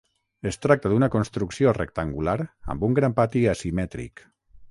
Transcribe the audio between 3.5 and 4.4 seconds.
asimètric.